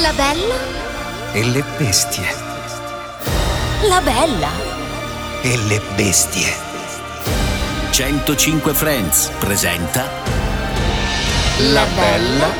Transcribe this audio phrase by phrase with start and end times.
[0.00, 0.54] La bella
[1.34, 2.24] E le bestie.
[3.86, 4.48] La bella
[5.42, 6.50] E le bestie.
[7.90, 10.06] 105 Friends presenta
[11.72, 12.54] La bella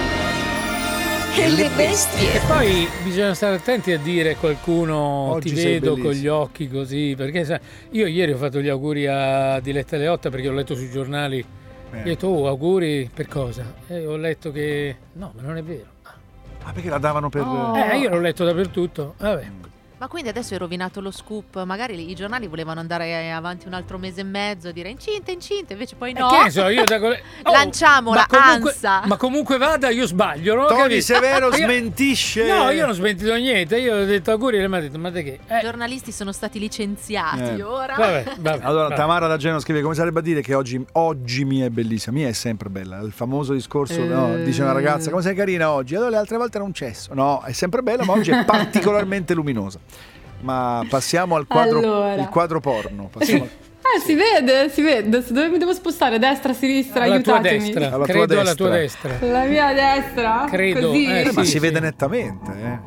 [1.35, 2.35] E le bestie.
[2.35, 4.99] E poi bisogna stare attenti a dire qualcuno
[5.33, 7.59] Oggi ti vedo con bellissimo." gli occhi così, perché sai,
[7.93, 11.43] io ieri ho fatto gli auguri a Diletta Leotta perché ho letto sui giornali,
[11.91, 13.65] ho detto oh auguri per cosa?
[13.87, 15.97] E ho letto che no, ma non è vero.
[16.63, 17.43] Ah, perché la davano per...
[17.43, 17.75] Oh.
[17.77, 19.51] Eh, io l'ho letto dappertutto, vabbè.
[19.99, 21.63] Ma quindi adesso è rovinato lo scoop?
[21.65, 25.97] Magari i giornali volevano andare avanti un altro mese e mezzo, dire incinta, incinta, invece
[25.97, 26.29] poi no.
[26.33, 26.97] Eh, che ne so, io da
[27.43, 29.03] Oh, Lanciamola, ma comunque, ansa.
[29.07, 30.67] ma comunque vada, io sbaglio, no?
[30.67, 31.01] Tony Capito?
[31.01, 32.47] Severo smentisce...
[32.47, 34.99] No, io non ho smentito niente, io ho detto auguri e lei mi ha detto
[34.99, 35.31] ma te che?
[35.49, 37.63] I Eh, giornalisti sono stati licenziati Eh.
[37.63, 37.95] ora.
[37.97, 38.95] vabbè, vabbè, Allora, vabbè.
[38.95, 42.17] Tamara da Genova scrive come sarebbe a dire che oggi, oggi Mia è bellissima.
[42.17, 42.99] Mia è sempre bella.
[43.01, 44.45] Il famoso discorso, no, Eh.
[44.45, 45.95] dice una ragazza, come sei carina oggi?
[45.97, 47.15] Allora le altre volte era un cesso.
[47.15, 49.79] No, è sempre bella, ma oggi è particolarmente luminosa.
[50.41, 52.15] Ma passiamo al quadro, Allora.
[52.15, 53.09] il quadro porno.
[53.13, 53.51] Passiamo al-
[53.89, 55.25] Ah, si vede, si vede.
[55.31, 56.19] Dove mi devo spostare?
[56.19, 57.65] Destra, sinistra, alla tua aiutatemi.
[57.65, 59.09] destra, Alla tua credo alla tua destra.
[59.09, 59.31] destra.
[59.33, 60.45] La mia destra?
[60.51, 61.07] Credo, Così.
[61.07, 61.59] eh, Eh, ma sì, si sì.
[61.59, 62.51] vede nettamente.
[62.51, 62.79] Eh.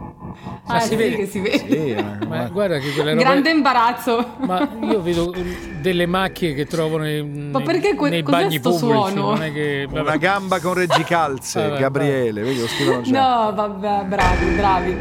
[0.67, 1.15] Ah, si sì, vede.
[1.15, 1.57] che si vede.
[1.57, 3.23] Sì, eh, Ma ma- guarda che quelle robe...
[3.23, 4.35] Grande imbarazzo.
[4.45, 5.33] Ma io vedo
[5.79, 8.93] delle macchie che trovo nei, Ma nei- perché que- nei cos'è bagni sto pubblici.
[9.11, 9.29] suono?
[9.31, 9.87] Non è che.
[9.89, 13.19] Una gamba con reggicalze, Vabbè, Gabriele, vedi lo scrivono già.
[13.47, 14.97] No, vabbè, bravi, bravi.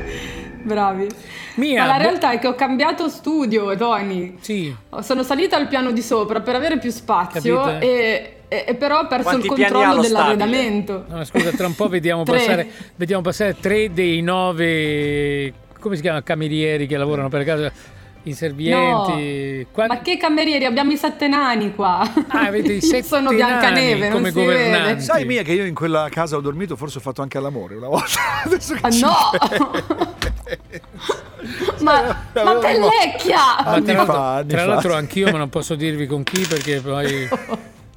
[0.62, 1.06] Bravi.
[1.56, 4.36] Mia, Ma la realtà è che ho cambiato studio, Tony.
[4.41, 9.00] Sì, Sono salita al piano di sopra per avere più spazio e, e- e però
[9.00, 11.05] ho perso Quanti il controllo lo dell'arredamento.
[11.08, 16.22] no, scusa, tra un po' vediamo passare, vediamo passare tre dei nove, come si chiama,
[16.22, 17.72] camerieri che lavorano per casa,
[18.22, 19.66] inservienti.
[19.72, 20.64] Qua- Ma che camerieri?
[20.66, 22.00] Abbiamo i sette nani qua.
[22.28, 25.03] Ah, avete i sette Sono Biancaneve, come governanti.
[25.03, 27.88] Sai Mia che io in quella casa ho dormito, forse ho fatto anche all'amore una
[27.88, 28.19] volta.
[28.44, 30.30] Adesso che Ah, no!
[31.81, 33.38] Ma, ma pellecchia!
[33.65, 34.66] Ma tra l'altro, fa, tra fa.
[34.66, 37.28] l'altro anch'io, ma non posso dirvi con chi perché poi...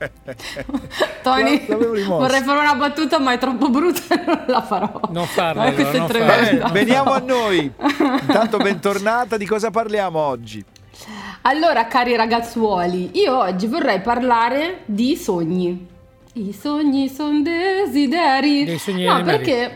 [1.24, 5.00] Tony, vorrei fare una battuta, ma è troppo brutta e non la farò.
[5.10, 6.08] Non farla, allora, non farla.
[6.08, 6.68] tremenda.
[6.68, 7.72] Eh, veniamo a noi.
[8.22, 10.64] Intanto bentornata, di cosa parliamo oggi?
[11.44, 15.88] Allora, cari ragazzuoli, io oggi vorrei parlare di sogni.
[16.34, 18.66] I sogni sono desideri.
[18.66, 19.76] Dei sogni No, perché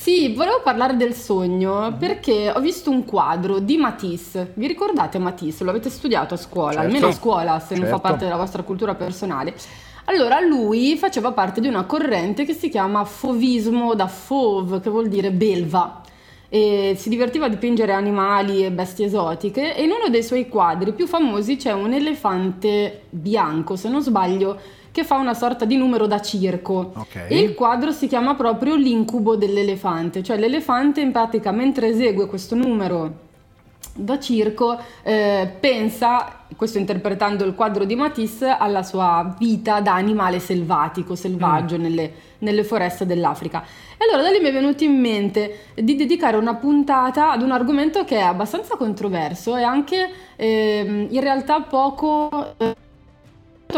[0.00, 4.52] sì, volevo parlare del sogno perché ho visto un quadro di Matisse.
[4.54, 5.64] Vi ricordate Matisse?
[5.64, 6.86] Lo avete studiato a scuola, Certo.
[6.86, 8.00] almeno a scuola, se non fa Certo.
[8.02, 9.54] parte della vostra cultura personale.
[10.04, 15.08] Allora, lui faceva parte di una corrente che si chiama Fauvismo da Fauve, che vuol
[15.08, 16.00] dire belva.
[16.50, 20.92] E si divertiva a dipingere animali e bestie esotiche e in uno dei suoi quadri
[20.92, 24.58] più famosi c'è un elefante bianco, se non sbaglio,
[24.90, 26.92] che fa una sorta di numero da circo.
[26.94, 27.26] Ok.
[27.28, 32.54] E il quadro si chiama proprio l'incubo dell'elefante, cioè l'elefante in pratica mentre esegue questo
[32.54, 33.26] numero
[33.94, 40.38] da circo eh, pensa, questo interpretando il quadro di Matisse, alla sua vita da animale
[40.38, 43.62] selvatico, selvaggio nelle, nelle foreste dell'Africa.
[43.98, 47.50] E allora da lì mi è venuto in mente di dedicare una puntata ad un
[47.50, 52.54] argomento che è abbastanza controverso e anche ehm, in realtà poco...
[52.56, 52.76] eh,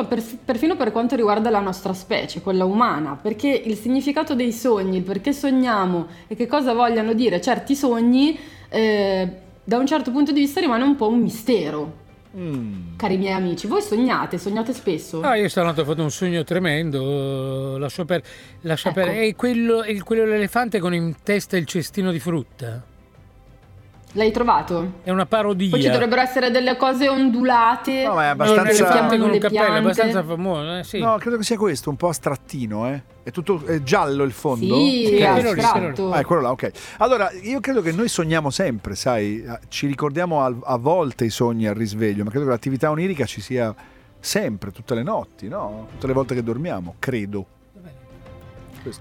[0.07, 4.99] per- perfino per quanto riguarda la nostra specie, quella umana, perché il significato dei sogni,
[4.99, 8.39] il perché sogniamo e che cosa vogliano dire certi sogni,
[8.69, 11.99] eh, da un certo punto di vista rimane un po' un mistero.
[12.37, 12.97] Mm.
[12.97, 15.21] Cari miei amici, voi sognate, sognate spesso?
[15.21, 18.21] Ah, io stanotte ho fatto un sogno tremendo, lascio per,
[18.63, 19.01] lascia Ecco.
[19.01, 22.85] per- è quello, è quello dell'elefante con in testa il cestino di frutta.
[24.15, 24.95] L'hai trovato?
[25.05, 25.71] È una parodia.
[25.71, 28.05] Poi ci dovrebbero essere delle cose ondulate.
[28.07, 28.63] No, ma è No, abbastanza...
[28.73, 30.99] l'elefante con un cappello, è abbastanza famoso, eh, sì.
[30.99, 33.03] No, credo che sia questo, un po' astrattino, eh.
[33.23, 34.75] È tutto è giallo il fondo?
[34.77, 36.13] Sì, Sì, è quello.
[36.13, 36.71] Ah, è quello là, ok.
[36.99, 41.67] Allora, io credo che noi sogniamo sempre, sai, ci ricordiamo al- a volte i sogni
[41.69, 43.73] al risveglio, ma credo che l'attività onirica ci sia
[44.19, 45.87] sempre, tutte le notti, no?
[45.93, 47.47] Tutte le volte che dormiamo, credo.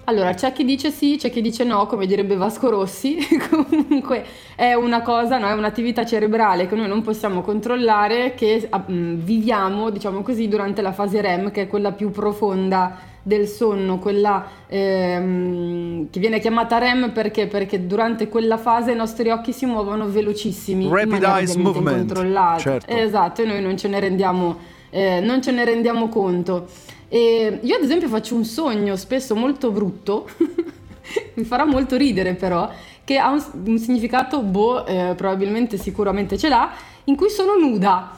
[0.06, 3.18] Allora, c'è chi dice sì, c'è chi dice no, come direbbe Vasco Rossi.
[3.50, 5.48] Comunque è una cosa, no?
[5.48, 10.82] è un'attività cerebrale che noi non possiamo controllare, che ah, mh, viviamo, diciamo così, durante
[10.82, 16.78] la fase REM, che è quella più profonda del sonno, quella ehm, che viene chiamata
[16.78, 17.48] REM perché?
[17.48, 22.92] Perché durante quella fase i nostri occhi si muovono velocissimi, Rapid ovviamente movement, certo.
[22.92, 24.58] Esatto, e noi non ce ne rendiamo,
[24.90, 26.68] eh, non ce ne rendiamo conto.
[27.10, 30.30] E io ad esempio faccio un sogno spesso molto brutto,
[31.34, 32.70] mi farà molto ridere però,
[33.04, 36.72] che ha un, un significato, boh, eh, probabilmente sicuramente ce l'ha,
[37.06, 38.12] in cui sono nuda.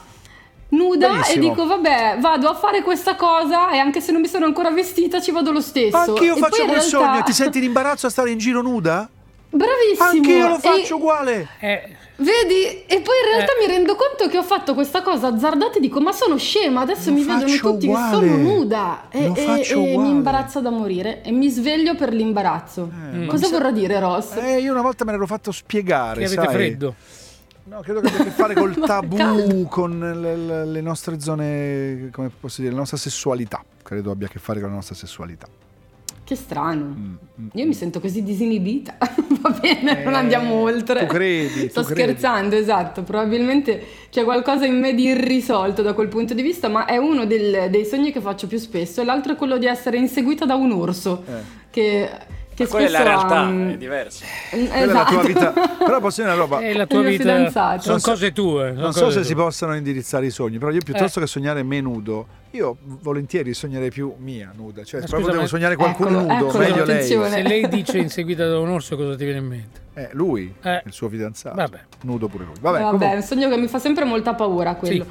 [0.70, 1.36] nuda Benissimo.
[1.46, 4.70] e dico vabbè vado a fare questa cosa e anche se non mi sono ancora
[4.72, 5.96] vestita ci vado lo stesso.
[5.96, 7.24] Anch'io E faccio poi in quel realtà- sogno.
[7.24, 9.10] Ti senti in imbarazzo a stare in giro nuda?
[9.51, 10.07] Bravissimo.
[10.07, 11.48] Anch'io lo E- faccio uguale.
[11.59, 12.83] Eh, Vedi?
[12.86, 13.65] E poi in realtà Eh.
[13.65, 17.09] mi rendo conto che ho fatto questa cosa azzardata e dico ma sono scema, adesso
[17.09, 18.19] Lo mi vedono tutti uguale.
[18.19, 22.13] che sono nuda e, Lo e- e mi imbarazza da morire e mi sveglio per
[22.13, 22.92] l'imbarazzo.
[22.92, 24.36] ma Cosa mi sa- vorrà dire Ross?
[24.36, 26.19] Eh, io una volta me l'ero fatto spiegare.
[26.19, 26.53] che avete sai.
[26.53, 26.94] freddo.
[27.63, 29.63] No, credo che abbia a che fare col tabù, caldo.
[29.68, 33.63] con le, le- le nostre zone, come posso dire, la nostra sessualità.
[33.81, 35.48] Credo abbia a che fare con la nostra sessualità.
[36.31, 36.86] Che strano.
[36.98, 37.48] Mm, mm.
[37.56, 38.95] Io mi sento così disinibita.
[39.42, 41.01] Va bene, non Eh, andiamo oltre.
[41.01, 42.01] tu credi, Sto tu credi.
[42.04, 43.04] scherzando, esatto.
[43.04, 47.25] Probabilmente c'è qualcosa in me di irrisolto da quel punto di vista, ma è uno
[47.25, 49.01] del- dei sogni che faccio più spesso.
[49.01, 51.22] E l'altro è quello di essere inseguita da un orso.
[51.28, 51.60] Eh.
[51.69, 52.10] Che,
[52.53, 54.25] che Quella è la realtà, mm, è diversa.
[54.50, 55.53] Quella è la tua vita.
[55.83, 56.59] Però posso dire una roba.
[56.59, 57.24] È la tua vita.
[57.24, 57.81] fidanzato.
[57.81, 58.69] Sono cose tue.
[58.69, 59.24] sono Non so se tue.
[59.25, 61.24] si possano indirizzare i sogni, però io piuttosto Eh.
[61.24, 64.83] che sognare me nudo, io volentieri sognerei più mia nuda.
[64.83, 67.30] Cioè, proprio devo sognare qualcuno Eccolo, nudo, eccolo, meglio attenzione.
[67.30, 67.42] lei.
[67.44, 69.80] Se lei dice inseguita da un orso, cosa ti viene in mente?
[69.94, 70.81] Eh, lui, Eh.
[70.86, 71.56] il suo fidanzato.
[71.56, 71.80] Vabbè.
[72.01, 72.53] Nudo pure lui.
[72.62, 75.03] Vabbè, Vabbè, è un sogno che mi fa sempre molta paura quello.
[75.03, 75.09] Sì.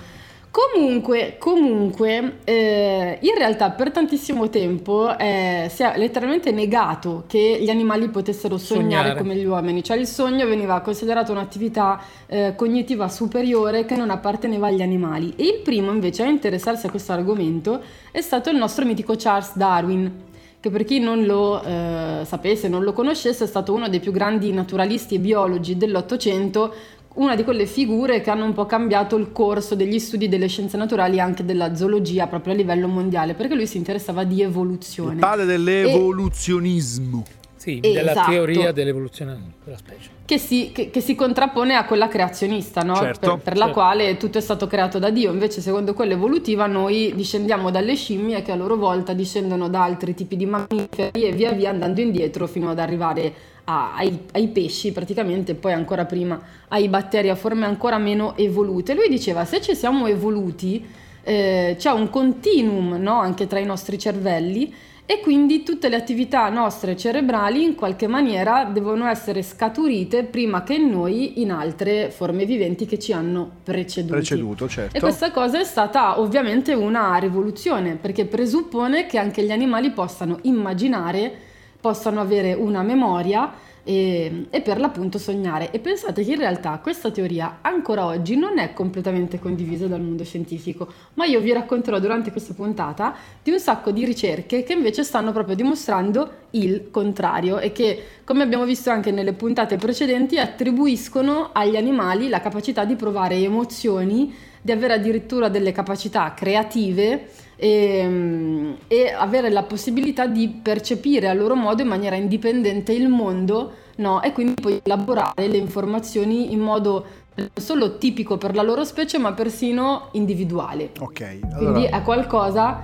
[0.52, 7.70] Comunque, comunque, eh, in realtà per tantissimo tempo eh, si è letteralmente negato che gli
[7.70, 9.16] animali potessero sognare, Sognare.
[9.16, 14.66] come gli uomini, cioè il sogno veniva considerato un'attività eh, cognitiva superiore che non apparteneva
[14.66, 15.32] agli animali.
[15.36, 17.80] E il primo invece a interessarsi a questo argomento
[18.10, 22.82] è stato il nostro mitico Charles Darwin, che per chi non lo eh, sapesse, non
[22.82, 26.74] lo conoscesse, è stato uno dei più grandi naturalisti e biologi dell'Ottocento,
[27.14, 30.76] una di quelle figure che hanno un po' cambiato il corso degli studi delle scienze
[30.76, 35.14] naturali e anche della zoologia proprio a livello mondiale, perché lui si interessava di evoluzione.
[35.14, 37.24] il padre dell'evoluzionismo.
[37.56, 38.30] Sì, Eh, della esatto.
[38.30, 40.08] teoria dell'evoluzione della specie.
[40.24, 42.94] che si, che- che si contrappone a quella creazionista, no?
[42.96, 43.80] Certo, per, per la certo.
[43.80, 45.30] quale tutto è stato creato da Dio.
[45.30, 50.14] Invece, secondo quella evolutiva, noi discendiamo dalle scimmie che a loro volta discendono da altri
[50.14, 53.30] tipi di mammiferi e via via andando indietro fino ad arrivare
[53.70, 58.36] a- ai, ai pesci, praticamente, e poi ancora prima ai batteri a forme ancora meno
[58.36, 58.94] evolute.
[58.94, 60.84] Lui diceva: se ci siamo evoluti,
[61.22, 63.20] eh, c'è un continuum no?
[63.20, 64.72] anche tra i nostri cervelli
[65.10, 70.78] e quindi tutte le attività nostre cerebrali in qualche maniera devono essere scaturite prima che
[70.78, 74.12] noi in altre forme viventi che ci hanno preceduti.
[74.12, 74.96] Preceduto, certo.
[74.96, 80.38] E questa cosa è stata ovviamente una rivoluzione perché presuppone che anche gli animali possano
[80.42, 81.32] immaginare,
[81.80, 85.70] possano avere una memoria e, e per l'appunto sognare.
[85.70, 90.24] E pensate che in realtà questa teoria ancora oggi non è completamente condivisa dal mondo
[90.24, 95.02] scientifico, ma io vi racconterò durante questa puntata di un sacco di ricerche che invece
[95.02, 101.50] stanno proprio dimostrando il contrario e che, come abbiamo visto anche nelle puntate precedenti, attribuiscono
[101.52, 109.12] agli animali la capacità di provare emozioni, di avere addirittura delle capacità creative e, e
[109.12, 114.22] avere la possibilità di percepire a loro modo in maniera indipendente il mondo no?
[114.22, 119.18] e quindi poi elaborare le informazioni in modo non solo tipico per la loro specie
[119.18, 120.90] ma persino individuale.
[120.98, 121.98] Ok, Quindi allora.
[121.98, 122.82] è qualcosa...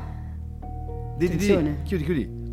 [1.17, 2.46] di- di- di- chiudi, chiudi.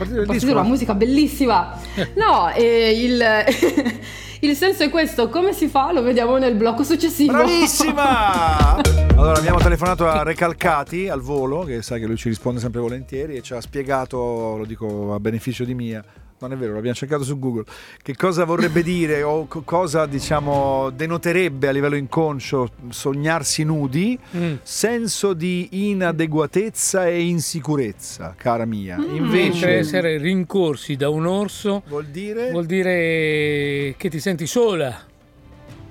[0.00, 1.78] Partito dire una musica bellissima?
[2.14, 3.20] No, e il,
[4.40, 7.34] il senso è questo, come si fa lo vediamo nel blocco successivo.
[7.34, 8.80] Bravissima!
[9.20, 13.36] Allora abbiamo telefonato a Recalcati al volo, che sai che lui ci risponde sempre volentieri
[13.36, 16.02] e ci ha spiegato, lo dico a beneficio di mia,
[16.40, 17.64] non è vero, l'abbiamo cercato su Google,
[18.02, 24.54] che cosa vorrebbe dire o co- cosa diciamo denoterebbe a livello inconscio sognarsi nudi, Mm.
[24.62, 28.96] senso di inadeguatezza e insicurezza, cara mia.
[28.96, 29.00] Mm.
[29.00, 35.08] Mentre Invece essere rincorsi da un orso vuol dire vuol dire che ti senti sola.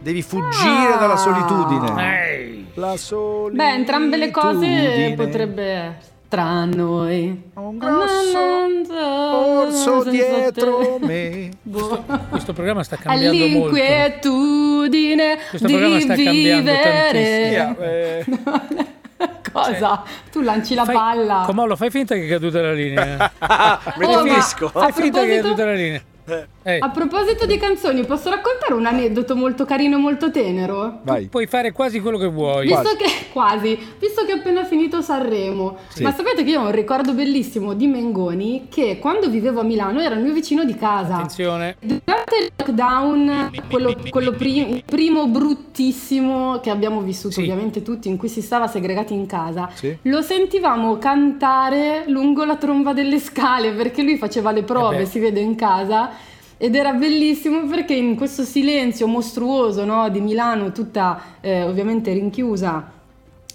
[0.01, 2.27] devi fuggire dalla solitudine.
[2.31, 2.65] Ehi.
[2.75, 3.63] La solitudine.
[3.63, 5.97] Beh, entrambe le cose potrebbe
[6.29, 7.49] tra noi.
[7.55, 8.39] un grosso
[9.31, 11.49] orso dietro me.
[11.61, 12.03] Boh.
[12.29, 13.75] Questo programma sta cambiando molto.
[13.75, 17.49] All'inquietudine Questo di programma sta cambiando vivere.
[17.49, 18.25] Via, eh,
[19.51, 20.03] Cosa?
[20.31, 21.43] Tu lanci la Fai- palla.
[21.45, 23.31] Comollo, fai finta che è caduta la linea.
[23.97, 24.65] Me Oh, ne finisco.
[24.67, 26.01] a Fai finta che è caduta la linea.
[26.69, 30.99] Eh, A proposito di canzoni, posso raccontare un aneddoto molto carino e molto tenero?
[31.03, 31.27] Vai.
[31.27, 32.67] puoi fare quasi quello che vuoi.
[32.67, 36.03] Visto che quasi, visto che ho appena finito Sanremo, Sì.
[36.03, 39.99] ma sapete che io ho un ricordo bellissimo di Mengoni che quando vivevo a Milano
[40.01, 41.15] era il mio vicino di casa.
[41.15, 41.75] Attenzione.
[41.79, 47.41] Durante il lockdown, quello, quello pri- il primo bruttissimo che abbiamo vissuto Sì.
[47.41, 49.95] ovviamente tutti, in cui si stava segregati in casa, Sì.
[50.03, 55.05] lo sentivamo cantare lungo la tromba delle scale perché lui faceva le Eh prove, beh.
[55.05, 56.09] si vede in casa.
[56.61, 62.98] Ed era bellissimo perché in questo silenzio mostruoso no, di Milano, tutta eh, ovviamente rinchiusa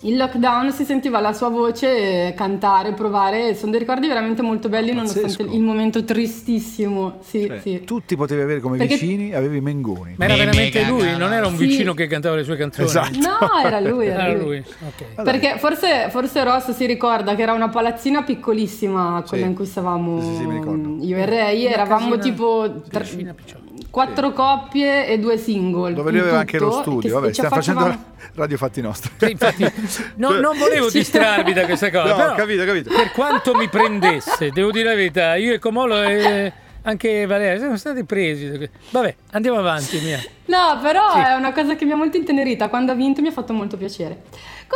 [0.04, 4.68] il lockdown si sentiva la sua voce eh, cantare, provare, sono dei ricordi veramente molto
[4.68, 5.54] belli nonostante Pazzesco.
[5.54, 7.18] il momento tristissimo.
[7.22, 7.82] Sì, Cioè, sì.
[7.84, 10.14] Tutti potevi avere come Perché- vicini, avevi Mengoni.
[10.16, 11.66] Ma era Me- veramente lui, non era un Sì.
[11.66, 12.86] vicino che cantava le sue canzoni.
[12.86, 13.18] Esatto.
[13.18, 14.44] No, era lui, era, Era lui.
[14.44, 14.64] lui.
[14.86, 15.22] Ok.
[15.22, 19.48] Perché forse, forse Ross si ricorda che era una palazzina piccolissima quella Sì.
[19.50, 20.96] in cui stavamo Sì, sì, sì, mi ricordo.
[21.00, 23.62] io e Ray, eravamo casina tipo tre- picciola.
[23.94, 25.94] Quattro coppie e due single.
[25.94, 27.14] Dove lui aveva anche lo studio.
[27.14, 29.10] Vabbè, ci stiamo facendo facevamo- radio fatti nostri.
[29.16, 29.62] Sì, infatti,
[30.16, 32.30] no- non volevo distrarvi da questa cosa.
[32.30, 32.90] No, capito, capito.
[32.92, 37.76] Per quanto mi prendesse, devo dire la verità, io e Comolo e anche Valeria siamo
[37.76, 38.68] stati presi.
[38.90, 40.18] Vabbè, andiamo avanti, mia.
[40.46, 41.20] No, però Sì.
[41.20, 42.68] è una cosa che mi ha molto intenerita.
[42.68, 44.22] Quando ha vinto mi ha fatto molto piacere.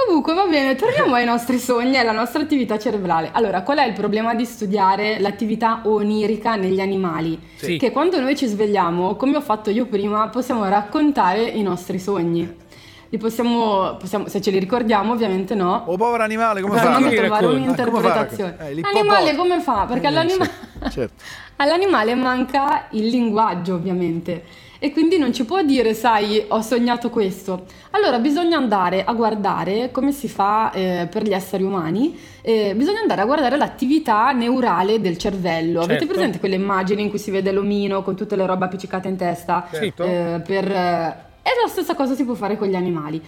[0.07, 3.31] Comunque, va bene, torniamo ai nostri sogni e alla nostra attività cerebrale.
[3.33, 7.39] Allora, qual è il problema di studiare l'attività onirica negli animali?
[7.57, 7.77] Sì.
[7.79, 12.67] Che quando noi ci svegliamo, come ho fatto io prima, possiamo raccontare i nostri sogni.
[13.11, 15.85] Li possiamo, possiamo- se ce li ricordiamo, ovviamente no.
[15.87, 16.91] Oh, povero animale, come fa?
[16.91, 17.57] Dobbiamo trovare racconta?
[17.57, 18.57] un'interpretazione.
[18.59, 18.89] Ah, come fa?
[18.89, 18.93] Eh.
[18.95, 19.85] L'animale come fa?
[19.89, 20.49] Perché Eh, all'anima-
[20.91, 21.23] certo.
[21.57, 24.45] all'animale manca il linguaggio, ovviamente.
[24.81, 27.65] E quindi non ci può dire, sai, ho sognato questo.
[27.91, 33.01] Allora bisogna andare a guardare come si fa eh, per gli esseri umani, eh, bisogna
[33.01, 35.81] andare a guardare l'attività neurale del cervello.
[35.81, 36.13] Avete Certo.
[36.15, 39.67] presente quelle immagini in cui si vede l'omino con tutte le robe appiccicate in testa?
[39.73, 40.05] Certo.
[40.05, 43.21] Eh, per, eh, e la stessa cosa si può fare con gli animali.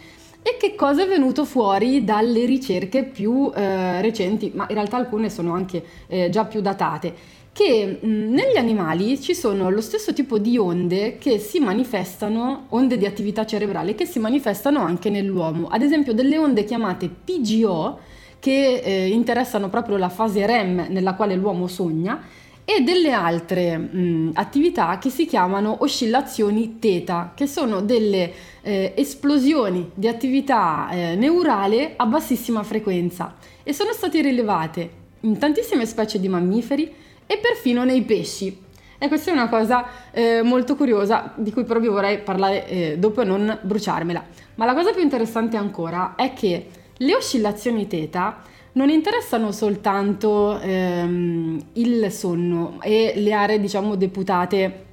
[0.42, 5.28] E che cosa è venuto fuori dalle ricerche più eh, recenti, ma in realtà alcune
[5.28, 7.12] sono anche eh, già più datate?
[7.52, 12.97] Che mh, negli animali ci sono lo stesso tipo di onde che si manifestano, onde
[12.97, 15.69] di attività cerebrale, che si manifestano anche nell'uomo.
[15.69, 17.99] Ad esempio delle onde chiamate PGO,
[18.38, 22.23] che eh, interessano proprio la fase REM nella quale l'uomo sogna,
[22.64, 29.90] e delle altre mh, attività che si chiamano oscillazioni teta, che sono delle eh, esplosioni
[29.92, 34.90] di attività eh, neurale a bassissima frequenza e sono state rilevate
[35.23, 36.92] in tantissime specie di mammiferi
[37.31, 38.61] e perfino nei pesci.
[38.99, 43.21] E questa è una cosa eh, molto curiosa di cui vi vorrei parlare eh, dopo
[43.21, 44.25] e non bruciarmela.
[44.57, 51.67] Ma la cosa più interessante ancora è che le oscillazioni teta non interessano soltanto ehm,
[51.75, 54.87] il sonno e le aree diciamo deputate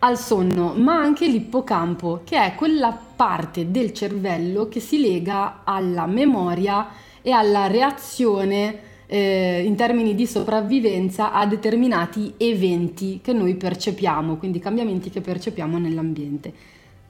[0.00, 6.06] al sonno, ma anche l'ippocampo, che è quella parte del cervello che si lega alla
[6.06, 6.88] memoria
[7.22, 14.58] e alla reazione eh, in termini di sopravvivenza a determinati eventi che noi percepiamo, quindi
[14.58, 16.52] cambiamenti che percepiamo nell'ambiente.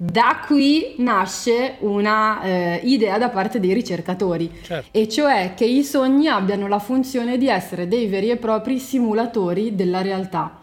[0.01, 4.97] Da qui nasce una eh, idea da parte dei ricercatori, Certo.
[4.97, 9.75] e cioè che i sogni abbiano la funzione di essere dei veri e propri simulatori
[9.75, 10.57] della realtà.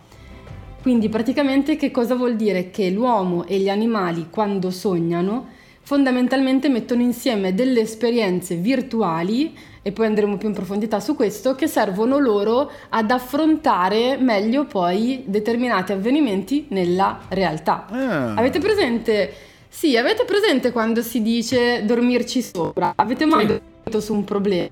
[0.82, 2.70] Quindi praticamente che cosa vuol dire?
[2.70, 5.48] Che l'uomo e gli animali quando sognano
[5.82, 9.54] fondamentalmente mettono insieme delle esperienze virtuali
[9.88, 15.22] e poi andremo più in profondità su questo che servono loro ad affrontare meglio poi
[15.28, 17.86] determinati avvenimenti nella realtà.
[17.92, 18.34] Ah.
[18.34, 19.32] Avete presente?
[19.70, 22.94] Sì, avete presente quando si dice dormirci sopra?
[22.96, 23.46] Avete mai Sì.
[23.48, 24.70] dormito su un problema?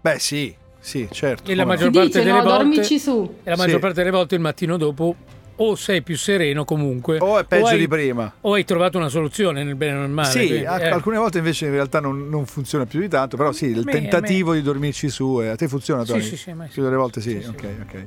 [0.00, 1.48] Beh, sì, sì, certo.
[1.48, 1.70] E la no.
[1.70, 3.34] Si maggior parte dice delle no, volte dormici su.
[3.44, 3.80] E la maggior Sì.
[3.80, 5.14] parte delle volte il mattino dopo
[5.58, 8.30] o sei più sereno comunque O è peggio hai- di prima.
[8.42, 10.28] o hai trovato una soluzione nel bene o nel male.
[10.30, 10.88] Sì, quindi, a- eh.
[10.90, 13.92] alcune volte invece in realtà non, non funziona più di tanto, però sì, il me-
[13.92, 16.22] tentativo di dormirci su, eh, a te funziona, Sì, Tony?
[16.22, 16.54] sì, sì, sì.
[16.72, 17.48] Più delle volte sì, Sì, sì.
[17.48, 18.06] ok, ok.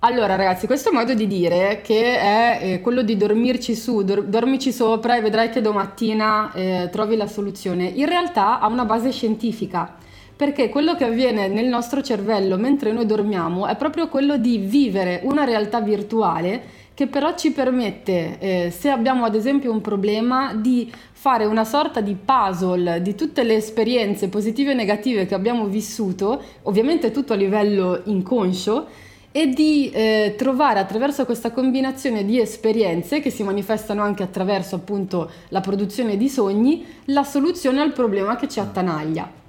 [0.00, 4.70] Allora ragazzi, questo modo di dire che è eh, quello di dormirci su, dor- dormici
[4.72, 9.96] sopra e vedrai che domattina eh, trovi la soluzione, in realtà ha una base scientifica,
[10.36, 15.20] perché quello che avviene nel nostro cervello mentre noi dormiamo è proprio quello di vivere
[15.24, 20.90] una realtà virtuale che però ci permette, eh, se abbiamo ad esempio un problema, di
[21.12, 26.40] fare una sorta di puzzle di tutte le esperienze positive e negative che abbiamo vissuto,
[26.62, 28.86] ovviamente tutto a livello inconscio,
[29.30, 35.30] e di eh, trovare attraverso questa combinazione di esperienze che si manifestano anche attraverso appunto
[35.48, 39.44] la produzione di sogni la soluzione al problema che ci attanaglia.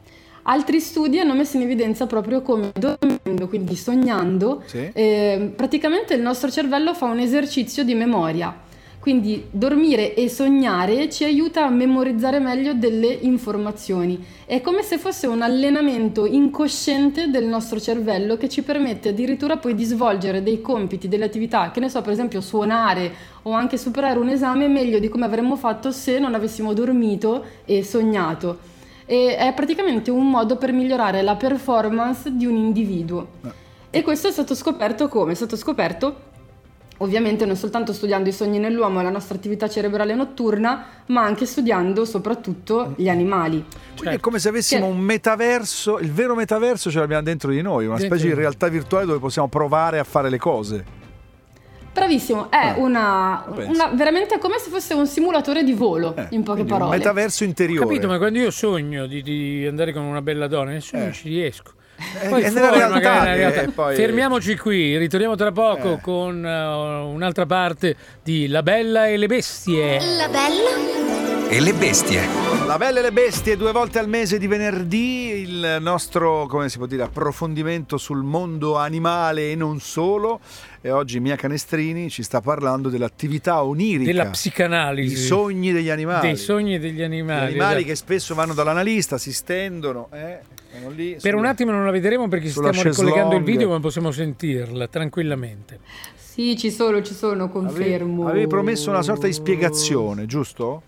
[0.49, 4.89] Altri studi hanno messo in evidenza proprio come dormendo, quindi sognando, Sì.
[4.93, 8.55] eh, praticamente il nostro cervello fa un esercizio di memoria.
[8.97, 14.23] Quindi dormire e sognare ci aiuta a memorizzare meglio delle informazioni.
[14.45, 19.75] È come se fosse un allenamento incosciente del nostro cervello che ci permette addirittura poi
[19.75, 23.11] di svolgere dei compiti, delle attività, che ne so, per esempio suonare
[23.43, 27.83] o anche superare un esame meglio di come avremmo fatto se non avessimo dormito e
[27.83, 28.75] sognato.
[29.07, 33.27] E è praticamente un modo per migliorare la performance di un individuo.
[33.89, 35.31] E questo è stato scoperto come?
[35.31, 36.27] È stato scoperto
[36.97, 41.45] ovviamente non soltanto studiando i sogni nell'uomo e la nostra attività cerebrale notturna, ma anche
[41.45, 43.63] studiando soprattutto gli animali.
[43.97, 47.61] Quindi è come se avessimo Che- un metaverso, il vero metaverso ce l'abbiamo dentro di
[47.61, 50.85] noi, una Dentro specie di realtà virtuale dove possiamo provare a fare le cose.
[52.01, 56.43] Bravissimo, è Ah, una, una- veramente come se fosse un simulatore di volo, Eh, in
[56.43, 56.97] poche quindi Un parole.
[56.97, 57.85] metaverso Ho interiore.
[57.87, 61.11] capito, ma quando io sogno di, di andare con una bella donna, nel sogno Eh.
[61.13, 61.71] ci riesco.
[62.21, 63.71] Eh, Poi è nella fuori realtà realtà.
[63.73, 65.99] poi- Fermiamoci qui, ritorniamo tra poco Eh.
[66.01, 66.65] con eh,
[67.11, 69.93] un'altra parte di La Bella e le Bestie.
[70.17, 70.96] La bella,
[71.49, 72.21] E le bestie.
[72.65, 76.77] La Belle e le Bestie, due volte al mese di venerdì, il nostro, come si
[76.77, 80.41] può dire, approfondimento sul mondo animale e non solo.
[80.81, 85.13] E oggi Mia Canestrini ci sta parlando dell'attività onirica, Della psicanalisi.
[85.13, 86.27] i sogni degli animali.
[86.27, 87.47] Dei sogni degli Gli animali.
[87.51, 87.87] animali esatto.
[87.87, 90.39] che spesso vanno dall'analista, si stendono, eh,
[90.93, 94.11] lì Per un sulla- attimo non la vedremo perché stiamo ricollegando il video ma possiamo
[94.11, 95.79] sentirla tranquillamente.
[96.15, 98.23] Sì, ci sono, ci sono, confermo.
[98.23, 100.81] Avevi, avevi promesso una sorta di spiegazione, giusto?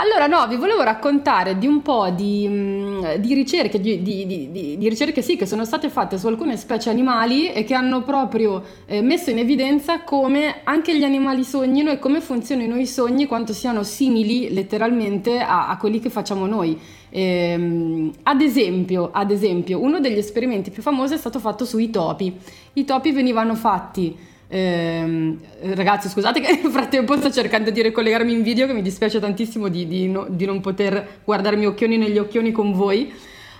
[0.00, 4.88] Allora, no, vi volevo raccontare di un po' di, mh, di ricerche, di, di- di-
[4.88, 9.02] ricerche sì, che sono state fatte su alcune specie animali e che hanno proprio eh,
[9.02, 13.82] messo in evidenza come anche gli animali sognino e come funzionino i sogni, quanto siano
[13.82, 16.78] simili letteralmente a, a quelli che facciamo noi.
[17.10, 22.32] Ehm, ad, esempio, ad esempio, uno degli esperimenti più famosi è stato fatto sui topi.
[22.74, 24.16] I topi venivano fatti
[24.48, 25.38] Ehm,
[25.74, 29.68] ragazzi, scusate che nel frattempo sto cercando di ricollegarmi in video, che mi dispiace tantissimo
[29.68, 33.12] di, di no- di non poter guardarmi occhioni negli occhioni con voi.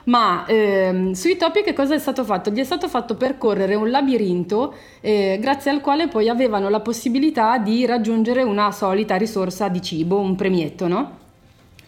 [0.04, 2.50] Ma ehm, sui topi che cosa è stato fatto?
[2.50, 7.58] Gli è stato fatto percorrere un labirinto eh, grazie al quale poi avevano la possibilità
[7.58, 11.16] di raggiungere una solita risorsa di cibo, un premietto, no?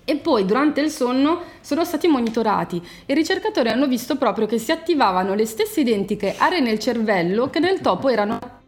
[0.05, 4.59] E poi durante il sonno sono stati monitorati e i ricercatori hanno visto proprio che
[4.59, 8.60] si attivavano le stesse identiche aree nel cervello che nel topo erano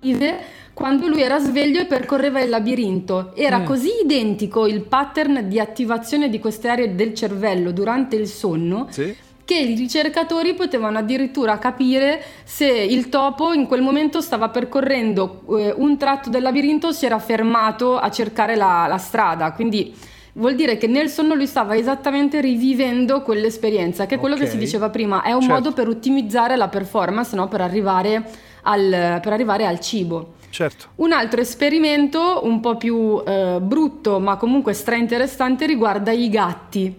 [0.75, 3.32] quando lui era sveglio e percorreva il labirinto.
[3.37, 3.64] Era Mm.
[3.64, 9.14] così identico il pattern di attivazione di queste aree del cervello durante il sonno Sì.
[9.44, 15.75] che i ricercatori potevano addirittura capire se il topo in quel momento stava percorrendo eh,
[15.76, 19.53] un tratto del labirinto o si era fermato a cercare la, la strada.
[19.53, 19.94] Quindi
[20.35, 24.40] vuol dire che nel sonno lui stava esattamente rivivendo quell'esperienza, che è quello Ok.
[24.42, 25.55] che si diceva prima, è un Certo.
[25.55, 27.46] modo per ottimizzare la performance, no?
[27.48, 28.24] per, arrivare
[28.62, 30.35] al, per arrivare al cibo.
[30.51, 30.87] Certo.
[30.96, 36.94] Un altro esperimento un po' più eh, brutto ma comunque stra-interessante riguarda i gatti.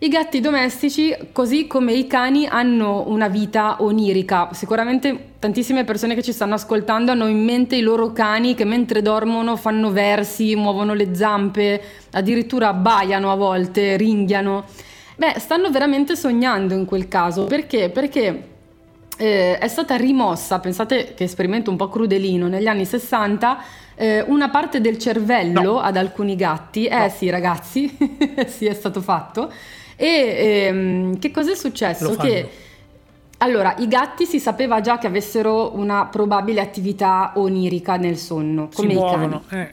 [0.00, 4.50] I gatti domestici, così come i cani, hanno una vita onirica.
[4.52, 9.02] Sicuramente tantissime persone che ci stanno ascoltando hanno in mente i loro cani che mentre
[9.02, 14.66] dormono fanno versi, muovono le zampe, addirittura abbaiano a volte, ringhiano.
[15.16, 17.46] Beh, stanno veramente sognando in quel caso.
[17.46, 17.90] Perché?
[17.90, 18.57] Perché
[19.18, 23.58] eh, è stata rimossa, pensate che esperimento un po' crudelino, negli anni 60
[23.96, 26.86] eh, una parte del cervello ad alcuni gatti.
[26.86, 27.94] Eh sì ragazzi,
[28.46, 29.52] sì è stato fatto.
[29.96, 32.14] E ehm, che cosa è successo?
[32.16, 32.50] Che
[33.38, 38.76] allora, i gatti si sapeva già che avessero una probabile attività onirica nel sonno, Si
[38.80, 39.42] come i muovono.
[39.48, 39.62] cani.
[39.62, 39.72] eh.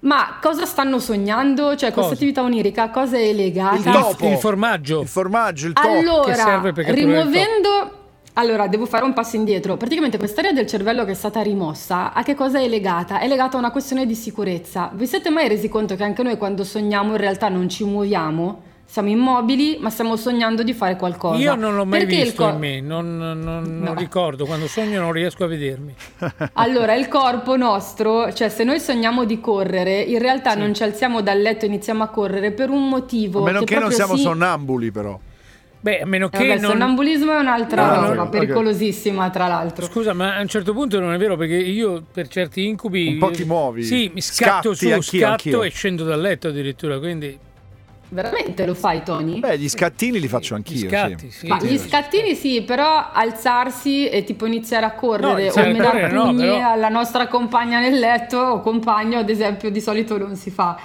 [0.00, 1.76] Ma cosa stanno sognando?
[1.76, 2.14] Cioè, questa Cosa?
[2.14, 3.76] attività onirica a cosa è legata?
[3.76, 4.28] Il topo.
[4.28, 5.00] Il formaggio.
[5.02, 5.88] Il formaggio, il topo.
[5.88, 7.98] Allora, Che serve per catturare il rimuovendo...
[8.40, 9.76] Allora, devo fare un passo indietro.
[9.76, 13.20] Praticamente quest'area del cervello che è stata rimossa, a che cosa è legata?
[13.20, 14.90] È legata a una questione di sicurezza.
[14.94, 18.62] Vi siete mai resi conto che anche noi quando sogniamo in realtà non ci muoviamo?
[18.86, 21.38] Siamo immobili, ma stiamo sognando di fare qualcosa.
[21.38, 23.94] Io non l'ho mai Perché il visto cor- in me, non, non- non No.
[23.94, 25.94] ricordo, quando sogno non riesco a vedermi.
[26.54, 31.20] Allora, il corpo nostro, cioè se noi sogniamo di correre, in realtà non ci alziamo
[31.20, 33.40] dal letto e iniziamo a correre per un motivo.
[33.42, 35.16] A meno che non proprio siamo si- sonnambuli, però.
[35.82, 36.70] Beh, a meno Eh, che vabbè, il non...
[36.72, 38.28] sonnambulismo è un'altra No, roba, ok, ok.
[38.30, 39.86] pericolosissima tra l'altro.
[39.86, 43.08] Scusa, ma a un certo punto non è vero perché io per certi incubi...
[43.08, 43.82] Un po' ti muovi.
[43.82, 45.62] Sì, mi scatto Scatti, su, anch'io, scatto anch'io.
[45.62, 47.38] e scendo dal letto addirittura, quindi...
[48.12, 49.38] Veramente lo fai, Tony?
[49.38, 50.88] Beh, gli scattini li faccio Gli anch'io.
[50.88, 51.38] scatti, sì.
[51.38, 51.46] sì.
[51.46, 51.88] Ma gli sì.
[51.88, 56.12] scattini sì, però alzarsi e tipo iniziare a No, correre iniziare o a menare correre
[56.12, 60.34] no, pugni però- alla nostra compagna nel letto o compagno, ad esempio, di solito non
[60.34, 60.76] si fa.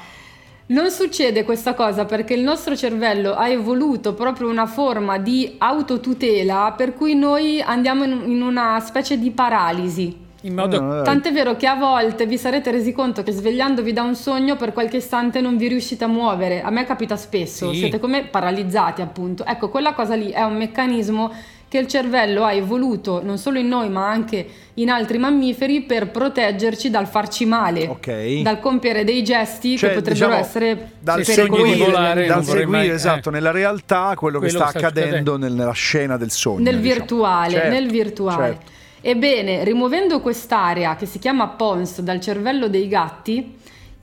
[0.67, 6.73] Non succede questa cosa perché il nostro cervello ha evoluto proprio una forma di autotutela
[6.75, 10.23] per cui noi andiamo in, una specie di paralisi.
[10.41, 10.81] In modo...
[10.81, 11.03] No, dai.
[11.03, 14.73] Tant'è vero che a volte vi sarete resi conto che svegliandovi da un sogno per
[14.73, 16.63] qualche istante non vi riuscite a muovere.
[16.63, 17.79] A me capita spesso, Sì.
[17.79, 19.45] siete come paralizzati appunto.
[19.45, 21.31] Ecco, quella cosa lì è un meccanismo
[21.75, 26.09] che il cervello ha evoluto non solo in noi ma anche in altri mammiferi per
[26.09, 28.41] proteggerci dal farci male, Ok.
[28.41, 32.89] dal compiere dei gesti Cioè, che potrebbero diciamo, essere dal seguire, volare, dal seguire mai-
[32.89, 33.31] esatto, eh.
[33.33, 35.37] nella realtà quello, che Quello sta che sta accadendo succedendo.
[35.37, 36.59] nel- nella scena del sogno.
[36.63, 36.93] nel diciamo.
[36.99, 38.45] virtuale, Certo, nel virtuale.
[38.53, 38.71] certo.
[39.01, 43.55] Ebbene, rimuovendo quest'area che si chiama pons dal cervello dei gatti,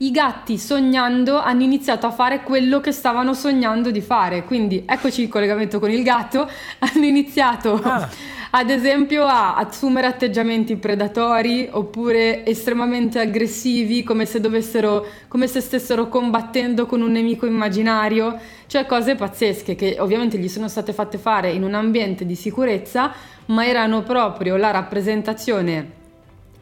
[0.03, 4.43] i gatti sognando hanno iniziato a fare quello che stavano sognando di fare.
[4.43, 8.09] Quindi eccoci il collegamento con il gatto, hanno iniziato Ah.
[8.51, 16.07] ad esempio a assumere atteggiamenti predatori oppure estremamente aggressivi come se dovessero come se stessero
[16.07, 18.37] combattendo con un nemico immaginario,
[18.67, 23.11] cioè cose pazzesche che ovviamente gli sono state fatte fare in un ambiente di sicurezza,
[23.47, 26.01] ma erano proprio la rappresentazione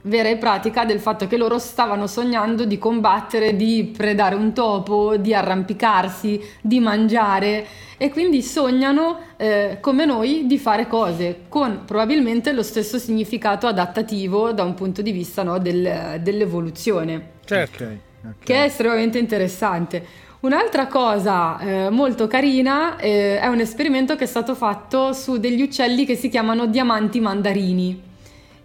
[0.03, 5.17] vera e pratica del fatto che loro stavano sognando di combattere, di predare un topo,
[5.17, 7.65] di arrampicarsi, di mangiare
[7.97, 14.51] e quindi sognano eh, come noi di fare cose con probabilmente lo stesso significato adattativo
[14.53, 17.83] da un punto di vista no, del- dell'evoluzione Certo.
[17.83, 18.33] Ok, ok.
[18.43, 20.05] che è estremamente interessante.
[20.41, 25.61] Un'altra cosa eh, molto carina eh, è un esperimento che è stato fatto su degli
[25.61, 28.01] uccelli che si chiamano diamanti mandarini,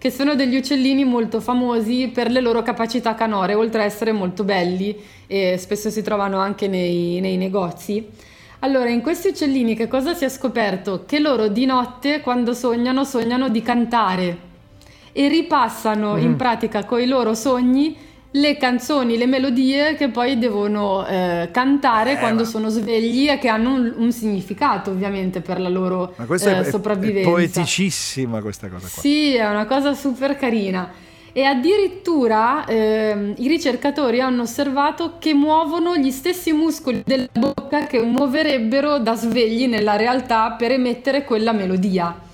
[0.07, 4.45] che sono degli uccellini molto famosi per le loro capacità canore, oltre a essere molto
[4.45, 8.07] belli e spesso si trovano anche nei, nei negozi.
[8.61, 11.03] Allora, in questi uccellini che cosa si è scoperto?
[11.07, 14.39] Che loro di notte, quando sognano, sognano di cantare
[15.11, 17.97] e ripassano in pratica con i loro sogni
[18.37, 23.73] le canzoni, le melodie che poi devono eh, cantare quando sono svegli e che hanno
[23.75, 27.31] un, un significato ovviamente per la loro Ma questa eh, è- è, è sopravvivenza.
[27.31, 29.01] poeticissima questa cosa qua.
[29.01, 30.93] Sì, è una cosa super carina.
[31.33, 38.01] E addirittura ehm, i ricercatori hanno osservato che muovono gli stessi muscoli della bocca che
[38.03, 42.25] muoverebbero da svegli nella realtà per emettere quella melodia.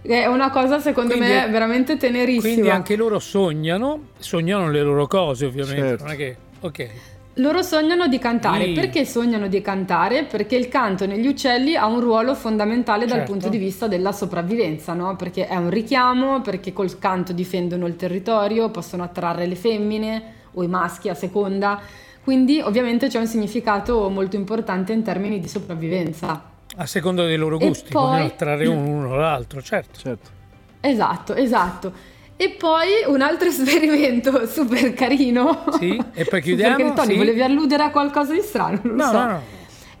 [0.00, 2.52] È una cosa secondo Quindi- me veramente tenerissima.
[2.52, 5.80] Quindi anche loro sognano, sognano le loro cose ovviamente.
[5.80, 6.04] Certo.
[6.04, 6.88] Non è che, ok.
[7.34, 8.64] Loro sognano di cantare.
[8.64, 8.72] Sì.
[8.72, 10.24] Perché sognano di cantare?
[10.24, 13.32] Perché il canto negli uccelli ha un ruolo fondamentale dal Certo.
[13.32, 15.14] punto di vista della sopravvivenza, no?
[15.14, 20.22] Perché è un richiamo, perché col canto difendono il territorio, possono attrarre le femmine
[20.54, 21.80] o i maschi a seconda.
[22.24, 26.42] Quindi ovviamente c'è un significato molto importante in termini di sopravvivenza.
[26.80, 29.98] A seconda dei loro E gusti, poi- vogliono attrarre uno, uno o l'altro, certo.
[29.98, 30.30] Certo.
[30.80, 31.92] Esatto, esatto.
[32.36, 35.64] E poi un altro esperimento super carino.
[35.78, 36.94] Sì, e poi chiudiamo, carino.
[36.94, 37.16] Tony, sì.
[37.16, 38.78] volevi alludere a qualcosa di strano?
[38.84, 39.18] Non lo No, so.
[39.18, 39.42] no, no.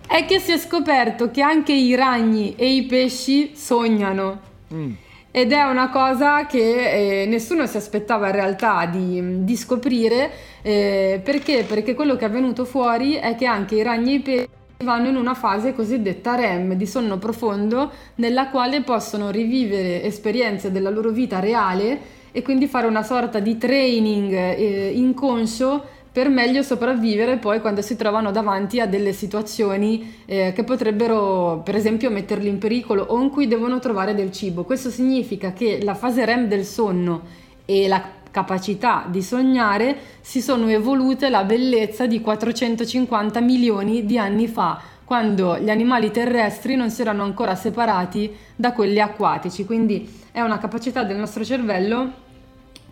[0.06, 4.40] È che si è scoperto che anche i ragni e i pesci sognano.
[4.72, 4.92] Mm.
[5.30, 10.30] Ed è una cosa che eh, nessuno si aspettava in realtà di, di scoprire,
[10.62, 11.64] eh, perché?
[11.64, 14.48] Perché quello che è venuto fuori è che anche i ragni e i pesci
[14.84, 20.90] vanno in una fase cosiddetta REM, di sonno profondo, nella quale possono rivivere esperienze della
[20.90, 27.36] loro vita reale e quindi fare una sorta di training eh, inconscio per meglio sopravvivere
[27.36, 32.58] poi quando si trovano davanti a delle situazioni eh, che potrebbero per esempio metterli in
[32.58, 34.64] pericolo o in cui devono trovare del cibo.
[34.64, 40.68] Questo significa che la fase REM del sonno e la capacità di sognare si sono
[40.68, 47.00] evolute alla bellezza di 450 milioni di anni fa, quando gli animali terrestri non si
[47.00, 49.64] erano ancora separati da quelli acquatici.
[49.64, 52.26] Quindi è una capacità del nostro cervello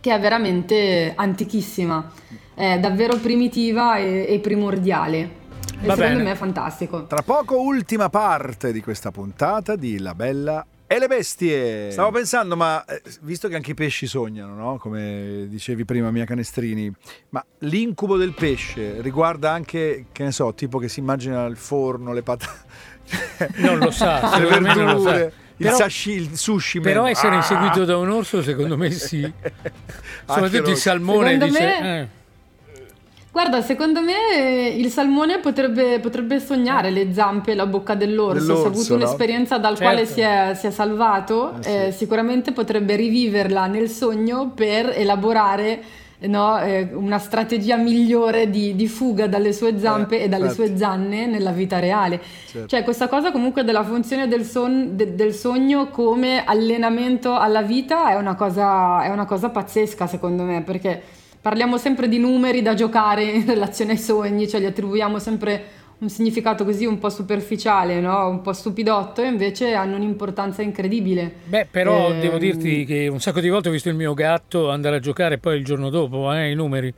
[0.00, 2.10] che è veramente antichissima,
[2.54, 5.44] è davvero primitiva e, e primordiale.
[5.80, 6.22] E Va secondo bene.
[6.22, 7.04] me è fantastico.
[7.06, 11.90] Tra poco ultima parte di questa puntata di La Bella e le Bestie.
[11.90, 14.78] Stavo pensando, ma eh, visto che anche i pesci sognano, no?
[14.78, 16.92] come dicevi prima, Mia Canestrini,
[17.30, 22.12] ma l'incubo del pesce riguarda anche, che ne so, tipo che si immagina il forno,
[22.12, 22.64] le patate,
[23.56, 24.74] Non lo sa, le lo sa.
[24.74, 26.80] verdure, il, Però- sashi, il sushi.
[26.80, 27.10] Però man.
[27.10, 27.36] essere Ah!
[27.38, 29.20] inseguito da un orso, secondo me sì.
[30.26, 31.60] Soprattutto il salmone Secondo dice...
[31.60, 32.08] me- eh,
[33.36, 38.38] Guarda, secondo me eh, il salmone potrebbe, potrebbe sognare le zampe e la bocca dell'orso.
[38.46, 39.04] Se ha Dell'orso, avuto no?
[39.04, 39.82] un'esperienza dal Certo.
[39.92, 41.68] quale si è, si è salvato, Eh, sì.
[41.68, 45.82] eh, sicuramente potrebbe riviverla nel sogno per elaborare
[46.20, 50.68] no, eh, una strategia migliore di, di fuga dalle sue zampe Eh, e dalle infatti.
[50.68, 52.18] sue zanne nella vita reale.
[52.46, 52.68] Certo.
[52.68, 58.08] Cioè, questa cosa comunque della funzione del, son- de- del sogno come allenamento alla vita
[58.12, 61.02] è una, cosa, è una cosa pazzesca, secondo me, perché
[61.46, 65.62] parliamo sempre di numeri da giocare in relazione ai sogni, cioè gli attribuiamo sempre
[65.98, 68.26] un significato così un po' superficiale, no?
[68.28, 71.32] un po' stupidotto, e invece hanno un'importanza incredibile.
[71.44, 74.70] Beh, però Ehm, devo dirti che un sacco di volte ho visto il mio gatto
[74.70, 76.92] andare a giocare poi il giorno dopo, eh, i numeri.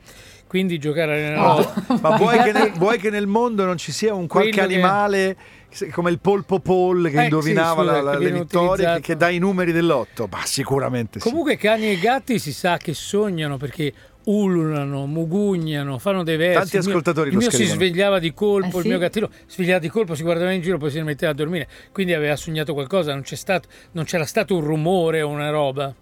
[0.47, 1.57] Quindi giocare nella Oh.
[1.59, 1.83] notte.
[2.01, 4.73] Ma vuoi che, nel, vuoi che nel mondo non ci sia un qualche Quello che-
[4.73, 5.37] animale
[5.69, 8.57] se- come il polpo Paul che Eh, indovinava sì, scusa, la- la- che le vittorie,
[8.57, 8.99] che, utilizzato.
[9.01, 10.27] che dà i numeri dell'otto?
[10.31, 11.29] Ma sicuramente sì.
[11.29, 13.93] Comunque cani e gatti si sa che sognano perché
[14.29, 16.57] ululano, mugugnano, fanno dei versi.
[16.59, 19.01] Tanti Il mio- ascoltatori il lo mio si svegliava di colpo, Eh il mio sì?
[19.01, 21.67] gattino si svegliava di colpo, si guardava in giro, poi si rimetteva a dormire.
[21.91, 25.93] Quindi aveva sognato qualcosa, non, c'è stato, non c'era stato un rumore o una roba.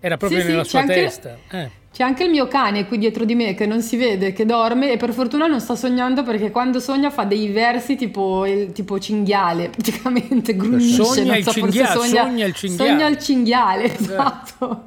[0.00, 1.36] Era proprio Sì, sì, nella c'è sua anche- testa.
[1.50, 1.70] Eh.
[1.90, 4.92] C'è anche il mio cane qui dietro di me che non si vede, che dorme
[4.92, 9.00] e per fortuna non sta sognando perché quando sogna fa dei versi tipo, il- tipo
[9.00, 11.02] cinghiale, praticamente grunisce.
[11.02, 12.90] Sogna so, cinghiale, sogna il cinghiale.
[12.90, 14.82] Sogna il cinghiale, esatto.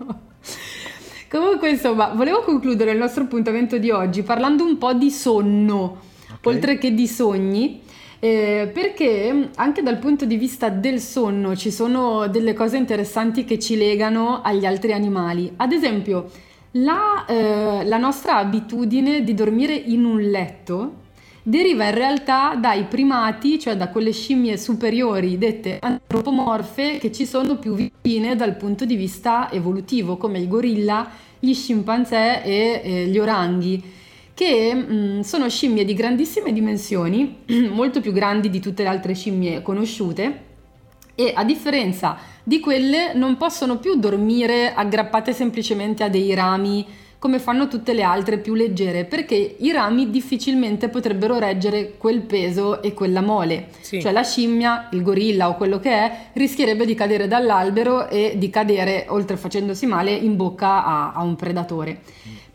[1.32, 5.98] Comunque, insomma, volevo concludere il nostro appuntamento di oggi parlando un po' di sonno,
[6.44, 7.80] oltre che di sogni.
[8.24, 13.58] eh, perché anche dal punto di vista del sonno ci sono delle cose interessanti che
[13.58, 15.52] ci legano agli altri animali.
[15.56, 16.30] Ad esempio,
[16.74, 20.94] la, eh, la nostra abitudine di dormire in un letto
[21.44, 27.58] deriva in realtà dai primati, cioè da quelle scimmie superiori dette antropomorfe che ci sono
[27.58, 33.18] più vicine dal punto di vista evolutivo, come i gorilla, gli scimpanzé e eh, gli
[33.18, 33.82] oranghi,
[34.34, 37.38] che mh, sono scimmie di grandissime dimensioni,
[37.72, 40.50] molto più grandi di tutte le altre scimmie conosciute
[41.16, 46.86] e a differenza di quelle non possono più dormire aggrappate semplicemente a dei rami
[47.22, 52.82] come fanno tutte le altre più leggere, perché i rami difficilmente potrebbero reggere quel peso
[52.82, 53.68] e quella mole.
[53.82, 54.02] Sì.
[54.02, 58.50] Cioè la scimmia, il gorilla o quello che è, rischierebbe di cadere dall'albero e di
[58.50, 62.02] cadere, oltre facendosi male, in bocca a, a un predatore.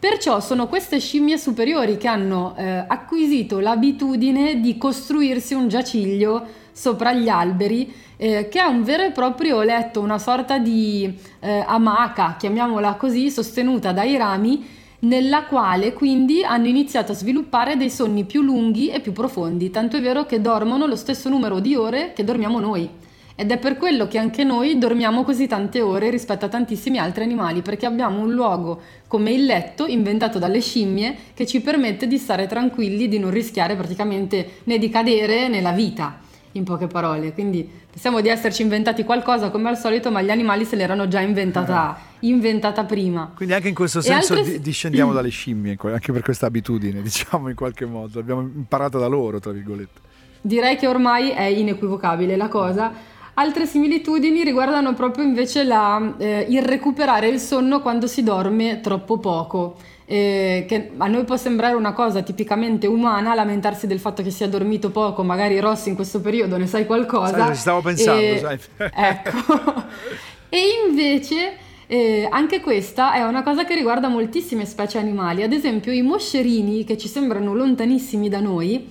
[0.00, 7.12] Perciò sono queste scimmie superiori che hanno eh, acquisito l'abitudine di costruirsi un giaciglio sopra
[7.12, 12.36] gli alberi, eh, che è un vero e proprio letto, una sorta di eh, amaca,
[12.38, 14.64] chiamiamola così, sostenuta dai rami,
[15.00, 19.96] nella quale quindi hanno iniziato a sviluppare dei sonni più lunghi e più profondi, tanto
[19.96, 23.04] è vero che dormono lo stesso numero di ore che dormiamo noi.
[23.38, 27.22] Ed è per quello che anche noi dormiamo così tante ore rispetto a tantissimi altri
[27.22, 32.16] animali, perché abbiamo un luogo come il letto inventato dalle scimmie che ci permette di
[32.16, 36.18] stare tranquilli, di non rischiare praticamente né di cadere né la vita,
[36.56, 37.32] in poche parole.
[37.32, 41.20] Quindi pensiamo di esserci inventati qualcosa come al solito, ma gli animali se l'erano già
[41.20, 43.32] inventata, inventata prima.
[43.34, 47.48] Quindi anche in questo senso altre- di- discendiamo dalle scimmie, anche per questa abitudine, diciamo
[47.48, 48.18] in qualche modo.
[48.18, 50.00] Abbiamo imparato da loro, tra virgolette.
[50.40, 52.92] Direi che ormai è inequivocabile la cosa.
[53.38, 59.18] Altre similitudini riguardano proprio invece la, eh, il recuperare il sonno quando si dorme troppo
[59.18, 59.76] poco.
[60.06, 64.44] Eh, che a noi può sembrare una cosa tipicamente umana lamentarsi del fatto che si
[64.44, 67.36] è dormito poco, magari Rossi in questo periodo ne sai qualcosa.
[67.36, 68.58] Sai, ci stavo pensando, E- sai.
[68.94, 69.84] Ecco.
[70.48, 71.56] e invece
[71.88, 76.84] eh, anche questa è una cosa che riguarda moltissime specie animali, ad esempio i moscerini
[76.84, 78.88] che ci sembrano lontanissimi da noi,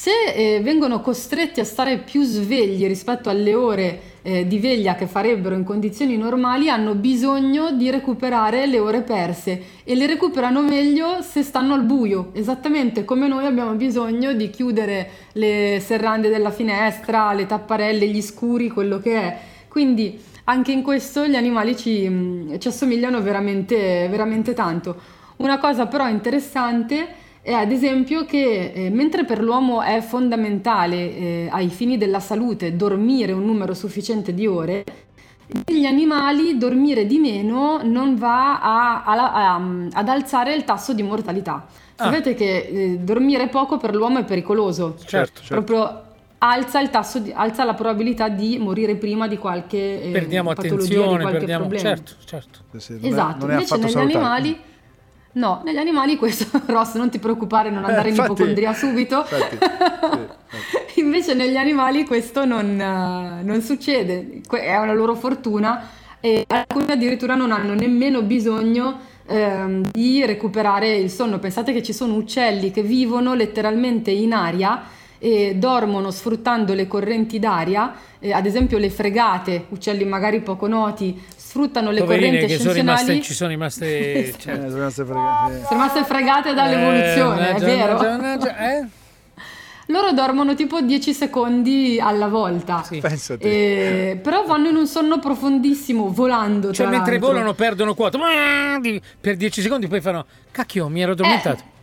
[0.00, 5.08] se eh, vengono costretti a stare più svegli rispetto alle ore eh, di veglia che
[5.08, 11.20] farebbero in condizioni normali, hanno bisogno di recuperare le ore perse e le recuperano meglio
[11.20, 17.32] se stanno al buio, esattamente come noi abbiamo bisogno di chiudere le serrande della finestra,
[17.32, 19.38] le tapparelle, gli scuri, quello che è.
[19.66, 24.94] Quindi anche in questo gli animali ci, mh, ci assomigliano veramente, veramente tanto.
[25.38, 31.48] Una cosa però interessante è ad esempio che eh, mentre per l'uomo è fondamentale eh,
[31.50, 34.84] ai fini della salute dormire un numero sufficiente di ore,
[35.66, 41.02] negli animali dormire di meno non va a- a- a- ad alzare il tasso di
[41.02, 41.66] mortalità.
[41.94, 45.64] Sapete che eh, dormire poco per l'uomo è pericoloso, Certo, certo.
[45.64, 46.02] proprio
[46.38, 50.76] alza, il tasso di- alza la probabilità di morire prima di qualche eh, Perdiamo patologia,
[50.76, 51.66] di attenzione, qualche perdiamo...
[51.66, 51.88] problema.
[51.88, 52.58] Certo, certo.
[52.72, 54.14] Sì, sì, non è- Esatto, non è invece negli salutare.
[54.24, 54.58] animali
[55.38, 59.18] no, negli animali questo Ross non ti preoccupare, non andare in infatti- ipocondria subito.
[59.20, 59.58] infatti,
[60.92, 65.88] sì, Invece negli animali questo non, eh, non succede, è una loro fortuna
[66.20, 71.38] e alcuni addirittura non hanno nemmeno bisogno ehm, di recuperare il sonno.
[71.38, 74.82] Pensate che ci sono uccelli che vivono letteralmente in aria
[75.18, 81.20] e dormono sfruttando le correnti d'aria, eh, ad esempio le fregate, uccelli magari poco noti,
[81.48, 83.22] sfruttano le Poverine correnti che sono rimaste, ascensionali.
[83.24, 83.86] ci sono rimaste...
[84.18, 84.60] Eh, certo.
[84.68, 85.52] sono rimaste fregate.
[85.54, 87.94] Sono rimaste fregate dall'evoluzione, Eh, è vero.
[87.94, 88.86] mannaggia, mannaggia, eh?
[89.90, 92.82] Loro dormono tipo 10 secondi alla volta.
[92.82, 92.98] Sì.
[92.98, 94.10] Pensate.
[94.10, 96.74] Eh, però vanno in un sonno profondissimo, volando.
[96.74, 97.32] Cioè mentre l'altro.
[97.32, 98.18] volano perdono quota
[99.18, 101.76] per 10 secondi poi fanno cacchio mi ero addormentato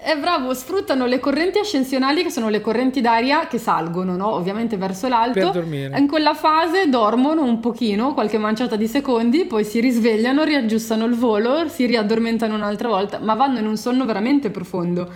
[0.00, 4.28] Eh, bravo, sfruttano le correnti ascensionali che sono le correnti d'aria che salgono, no?
[4.28, 5.40] ovviamente verso l'alto.
[5.40, 5.98] Per dormire.
[5.98, 11.14] In quella fase dormono un pochino, qualche manciata di secondi, poi si risvegliano, riaggiustano il
[11.14, 15.12] volo, si riaddormentano un'altra volta, ma vanno in un sonno veramente profondo.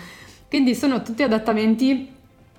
[0.48, 2.10] Quindi sono tutti adattamenti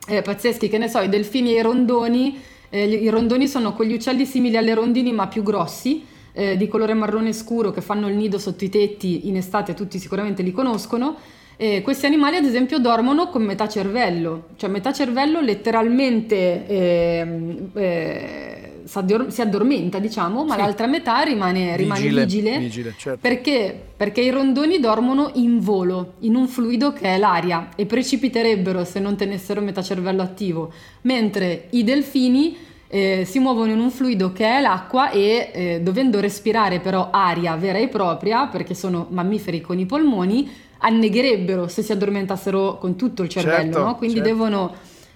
[0.08, 2.42] eh, pazzeschi, che ne so, i delfini e i rondoni.
[2.70, 6.94] eh, I rondoni sono quegli uccelli simili alle rondini ma più grossi, eh, di colore
[6.94, 11.18] marrone scuro, che fanno il nido sotto i tetti in estate, tutti sicuramente li conoscono.
[11.58, 18.72] Eh, questi animali, ad esempio, dormono con metà cervello, cioè metà cervello letteralmente ehm, eh,
[18.86, 20.60] s'addor- si addormenta, diciamo, ma Sì.
[20.62, 22.58] l'altra metà rimane, rimane Vigile, vigile.
[22.58, 23.20] vigile, certo.
[23.22, 23.82] Perché?
[23.96, 29.00] Perché i rondoni dormono in volo, in un fluido che è l'aria, e precipiterebbero se
[29.00, 34.46] non tenessero metà cervello attivo, mentre i delfini eh, si muovono in un fluido che
[34.46, 39.80] è l'acqua e eh, dovendo respirare però aria vera e propria, perché sono mammiferi con
[39.80, 40.48] i polmoni,
[40.86, 43.96] annegherebbero se si addormentassero con tutto il cervello, Certo, no?
[43.96, 44.30] quindi certo.
[44.30, 44.74] devono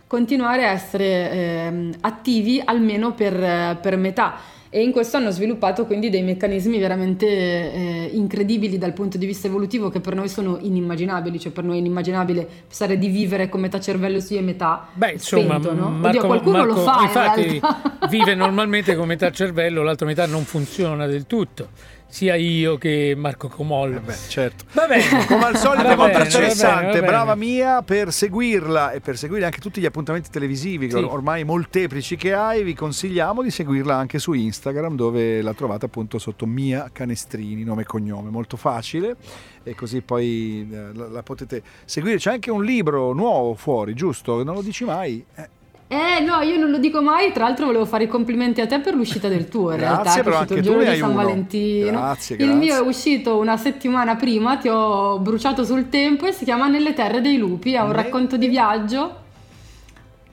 [0.07, 4.35] continuare a essere ehm, attivi almeno per, eh, per metà.
[4.69, 9.47] E in questo hanno sviluppato quindi dei meccanismi veramente eh, incredibili dal punto di vista
[9.47, 13.61] evolutivo che per noi sono inimmaginabili, cioè per noi è inimmaginabile pensare di vivere con
[13.61, 15.85] metà cervello sì e metà Beh, insomma, spento, no?
[15.87, 18.07] Oddio, Marco, qualcuno lo Marco- fa in infatti realtà.
[18.09, 21.69] vive normalmente con metà cervello, l'altra metà non funziona del tutto,
[22.09, 23.99] sia io che Marco Comollo.
[23.99, 24.65] Beh, certo.
[24.71, 25.03] Va bene.
[25.27, 29.85] Come al solito molto interessante, brava mia per seguirla e per seguire anche tutti gli
[29.85, 30.95] appuntamenti televisivi, Sì.
[30.95, 35.85] or- ormai molteplici che hai, vi consigliamo di seguirla anche su Instagram dove la trovate
[35.85, 39.15] appunto sotto Mia Canestrini, nome e cognome, molto facile
[39.63, 42.17] e così poi eh, la, la potete seguire.
[42.17, 44.43] C'è anche un libro nuovo fuori, giusto?
[44.43, 45.23] Non lo dici mai?
[45.35, 45.49] Eh,
[45.89, 48.79] Eh no, io non lo dico mai, tra l'altro volevo fare i complimenti a te
[48.81, 51.21] per l'uscita del tuo in Grazie, realtà, che è uscito il giorno di San uno.
[51.23, 51.91] Valentino.
[51.91, 52.59] Grazie, il grazie.
[52.59, 56.93] mio è uscito una settimana prima, ti ho bruciato sul tempo e si chiama Nelle
[56.93, 59.25] terre dei lupi, è un Nelle- racconto di viaggio.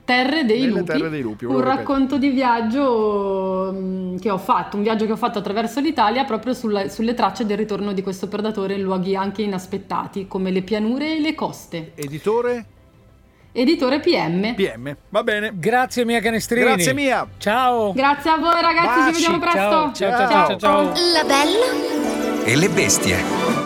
[0.03, 4.75] Terre dei Nelle lupi, terre dei lupi, un racconto di viaggio mm, che ho fatto,
[4.77, 8.27] un viaggio che ho fatto attraverso l'Italia proprio sulla- sulle tracce del ritorno di questo
[8.27, 11.93] predatore in luoghi anche inaspettati come le pianure e le coste.
[11.95, 12.65] editore
[13.57, 14.53] Editore PM.
[14.53, 14.97] PM.
[15.07, 15.51] Va bene.
[15.53, 16.65] Grazie Mia Canestrini.
[16.65, 17.25] Grazie Mia.
[17.37, 17.93] Ciao.
[17.93, 19.59] Grazie a voi ragazzi, Baci, ci vediamo presto.
[19.59, 20.83] Ciao, ciao, ciao, ciao, ciao.
[20.83, 23.64] La bella E le bestie.